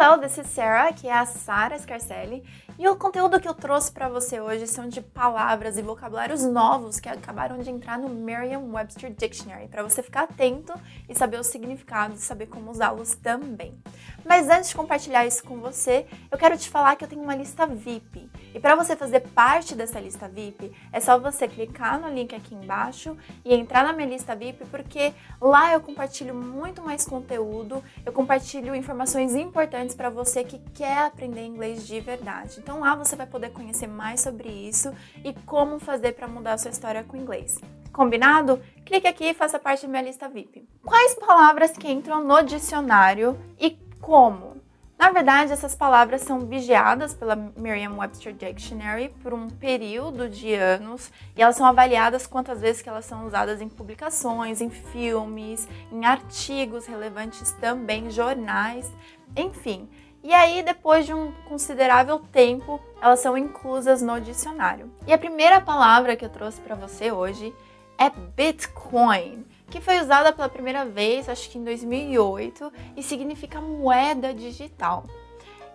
[0.00, 2.44] Hello, this is Sarah, que é a Sara Scarcelli,
[2.78, 7.00] e o conteúdo que eu trouxe para você hoje são de palavras e vocabulários novos
[7.00, 10.72] que acabaram de entrar no Merriam-Webster Dictionary, para você ficar atento
[11.08, 13.76] e saber os significados e saber como usá-los também.
[14.24, 17.34] Mas antes de compartilhar isso com você, eu quero te falar que eu tenho uma
[17.34, 18.27] lista VIP.
[18.54, 22.54] E para você fazer parte dessa lista VIP, é só você clicar no link aqui
[22.54, 28.12] embaixo e entrar na minha lista VIP, porque lá eu compartilho muito mais conteúdo, eu
[28.12, 32.58] compartilho informações importantes para você que quer aprender inglês de verdade.
[32.58, 34.92] Então lá você vai poder conhecer mais sobre isso
[35.24, 37.58] e como fazer para mudar a sua história com inglês.
[37.92, 38.62] Combinado?
[38.84, 40.68] Clique aqui e faça parte da minha lista VIP.
[40.84, 44.56] Quais palavras que entram no dicionário e como?
[44.98, 51.40] Na verdade, essas palavras são vigiadas pela Merriam-Webster Dictionary por um período de anos e
[51.40, 56.84] elas são avaliadas quantas vezes que elas são usadas em publicações, em filmes, em artigos
[56.86, 58.90] relevantes também, jornais,
[59.36, 59.88] enfim.
[60.20, 64.90] E aí, depois de um considerável tempo, elas são inclusas no dicionário.
[65.06, 67.54] E a primeira palavra que eu trouxe para você hoje
[67.96, 74.32] é Bitcoin, que foi usada pela primeira vez, acho que em 2008, e significa moeda
[74.32, 75.04] digital.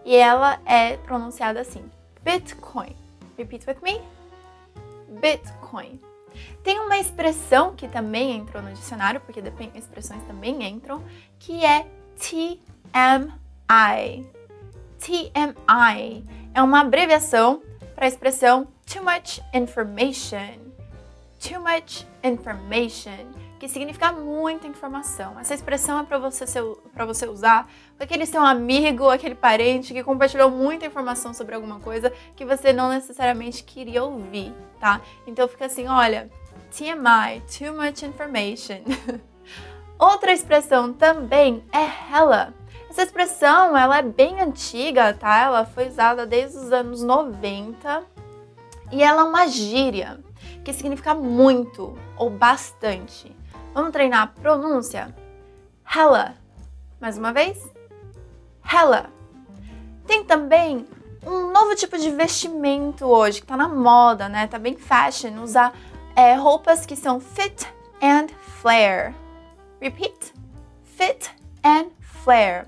[0.06, 1.84] E ela é pronunciada assim:
[2.24, 2.96] Bitcoin.
[3.38, 4.02] Repeat with me.
[5.20, 6.00] Bitcoin.
[6.64, 9.42] Tem uma expressão que também entrou no dicionário, porque
[9.76, 11.04] expressões também entram,
[11.40, 13.32] que é TM
[13.68, 14.26] TMI.
[15.00, 17.62] TMI é uma abreviação
[17.96, 20.62] para a expressão too much information.
[21.40, 23.32] Too much information,
[23.64, 25.40] que significa muita informação.
[25.40, 26.44] Essa expressão é para você,
[26.94, 27.66] para você usar
[27.98, 32.74] com aquele seu amigo, aquele parente que compartilhou muita informação sobre alguma coisa que você
[32.74, 35.00] não necessariamente queria ouvir, tá?
[35.26, 36.30] Então fica assim, olha,
[36.72, 38.84] TMI, too much information.
[39.98, 42.54] Outra expressão também é hella
[42.90, 45.40] essa expressão, ela é bem antiga, tá?
[45.40, 48.04] Ela foi usada desde os anos 90
[48.92, 50.20] e ela é uma gíria
[50.66, 53.34] que significa muito ou bastante.
[53.74, 55.16] Vamos treinar a pronúncia?
[55.84, 56.36] Hella.
[57.02, 57.58] Mais uma vez?
[58.64, 59.10] Hella.
[60.06, 60.86] Tem também
[61.26, 64.46] um novo tipo de vestimento hoje que tá na moda, né?
[64.46, 65.74] Tá bem fashion usar
[66.16, 67.68] é, roupas que são fit
[68.00, 68.28] and
[68.62, 69.16] flare.
[69.82, 70.34] Repeat.
[70.84, 71.32] Fit
[71.64, 72.68] and flare.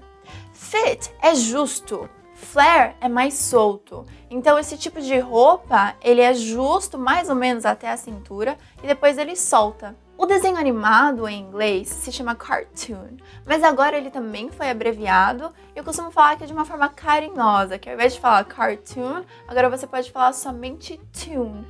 [0.53, 4.07] Fit é justo, flare é mais solto.
[4.27, 8.87] Então esse tipo de roupa, ele é justo mais ou menos até a cintura e
[8.87, 9.95] depois ele solta.
[10.17, 15.77] O desenho animado em inglês se chama cartoon, mas agora ele também foi abreviado e
[15.77, 19.25] eu costumo falar que é de uma forma carinhosa, que ao invés de falar cartoon,
[19.45, 21.67] agora você pode falar somente tune.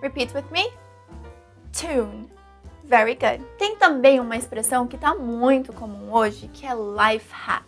[0.00, 0.72] Repeat with me.
[1.70, 2.30] Tune.
[2.84, 3.44] Very good.
[3.58, 7.66] Tem também uma expressão que está muito comum hoje, que é life hack.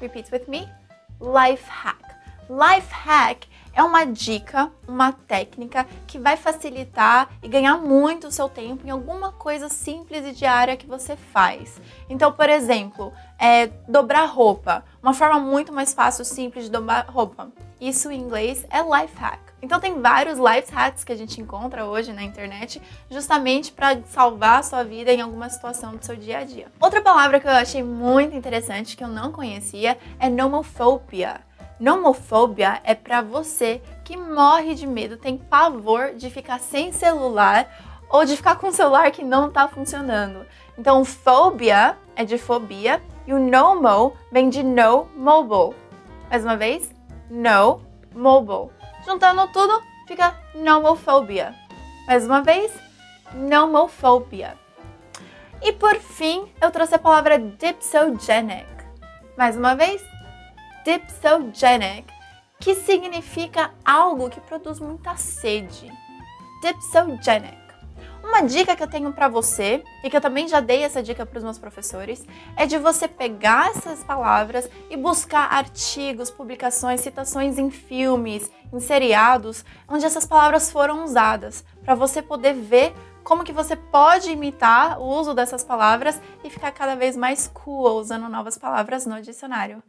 [0.00, 0.66] Repeat with me.
[1.20, 2.00] Life hack.
[2.48, 3.46] Life hack
[3.76, 8.90] é uma dica, uma técnica que vai facilitar e ganhar muito o seu tempo em
[8.90, 11.78] alguma coisa simples e diária que você faz.
[12.08, 14.82] Então, por exemplo, é, dobrar roupa.
[15.02, 17.52] Uma forma muito mais fácil, simples de dobrar roupa.
[17.78, 19.40] Isso em inglês é life hack.
[19.60, 24.60] Então tem vários life hacks que a gente encontra hoje na internet, justamente para salvar
[24.60, 26.68] a sua vida em alguma situação do seu dia a dia.
[26.80, 31.40] Outra palavra que eu achei muito interessante que eu não conhecia é nomophobia.
[31.78, 37.68] Nomofobia é para você que morre de medo, tem pavor de ficar sem celular
[38.08, 40.46] ou de ficar com um celular que não está funcionando.
[40.78, 45.76] Então, phobia é de fobia e o nomo vem de no mobile.
[46.30, 46.90] Mais uma vez,
[47.28, 47.80] no
[48.14, 48.70] mobile.
[49.04, 51.54] Juntando tudo, fica nomofobia.
[52.06, 52.72] Mais uma vez,
[53.34, 54.56] nomofobia.
[55.60, 58.66] E por fim, eu trouxe a palavra dipsogenic.
[59.36, 60.02] Mais uma vez,
[60.86, 62.06] dipsogenic,
[62.60, 65.92] que significa algo que produz muita sede.
[66.62, 67.56] Dipsogenic.
[68.22, 71.26] Uma dica que eu tenho para você, e que eu também já dei essa dica
[71.26, 72.24] para os meus professores,
[72.56, 79.64] é de você pegar essas palavras e buscar artigos, publicações, citações em filmes, em seriados,
[79.88, 82.94] onde essas palavras foram usadas, para você poder ver
[83.24, 87.98] como que você pode imitar o uso dessas palavras e ficar cada vez mais cool
[87.98, 89.82] usando novas palavras no dicionário.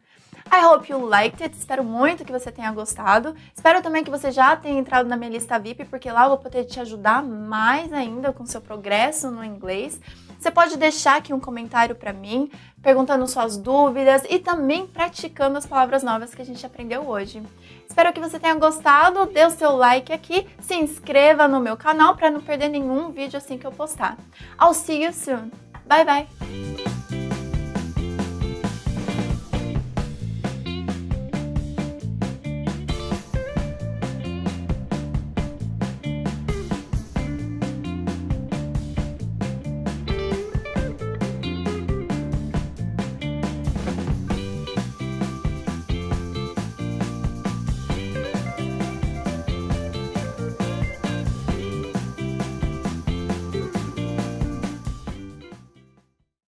[0.52, 1.56] I hope you liked it.
[1.58, 3.36] Espero muito que você tenha gostado.
[3.54, 6.38] Espero também que você já tenha entrado na minha lista VIP, porque lá eu vou
[6.38, 10.00] poder te ajudar mais ainda com seu progresso no inglês.
[10.40, 12.50] Você pode deixar aqui um comentário para mim,
[12.82, 17.42] perguntando suas dúvidas e também praticando as palavras novas que a gente aprendeu hoje.
[17.90, 22.16] Espero que você tenha gostado, dê o seu like aqui, se inscreva no meu canal
[22.16, 24.18] para não perder nenhum vídeo assim que eu postar.
[24.62, 25.50] I'll see you soon.
[25.86, 26.47] Bye bye!